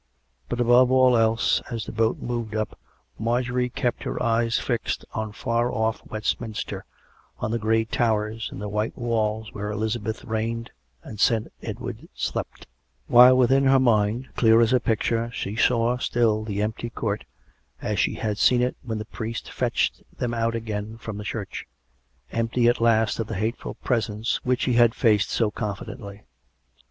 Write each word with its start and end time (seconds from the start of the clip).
But, 0.49 0.59
above 0.59 0.89
all 0.91 1.15
else, 1.15 1.61
as 1.69 1.85
the 1.85 1.91
boat 1.91 2.17
moved 2.17 2.55
up, 2.55 2.75
Marjorie 3.19 3.69
kept 3.69 4.01
her 4.01 4.19
eyes 4.23 4.57
fixed 4.57 5.05
on 5.13 5.31
far 5.31 5.71
off 5.71 6.01
Westminster, 6.07 6.85
on 7.37 7.51
the 7.51 7.59
grey 7.59 7.85
towers 7.85 8.49
and 8.51 8.59
the 8.59 8.67
white 8.67 8.97
walls 8.97 9.53
where 9.53 9.69
Elizabeth 9.69 10.23
reigned 10.25 10.71
and 11.03 11.19
Saint 11.19 11.53
Edward 11.61 12.09
slept; 12.15 12.65
while 13.05 13.37
within 13.37 13.65
her 13.65 13.77
mind^ 13.77 14.25
162 14.25 14.25
COME 14.25 14.25
RACK! 14.25 14.25
COME 14.25 14.27
ROPE! 14.27 14.35
clear 14.37 14.61
as 14.61 14.73
a 14.73 14.79
picture, 14.79 15.31
she 15.35 15.55
saw 15.55 15.97
still 15.99 16.43
the 16.45 16.63
empty 16.63 16.89
court, 16.89 17.25
as 17.79 17.99
she 17.99 18.15
had 18.15 18.39
seen 18.39 18.63
it 18.63 18.75
when 18.81 18.97
the 18.97 19.05
priest 19.05 19.51
fetched 19.51 20.01
them 20.17 20.33
out 20.33 20.55
again 20.55 20.97
from 20.97 21.19
the 21.19 21.23
church— 21.23 21.67
empty 22.31 22.67
at 22.67 22.81
last 22.81 23.19
of 23.19 23.27
the 23.27 23.35
hateful 23.35 23.75
presence 23.75 24.43
which 24.43 24.63
he 24.63 24.73
had 24.73 24.95
faced 24.95 25.29
so 25.29 25.51
confidently. 25.51 26.23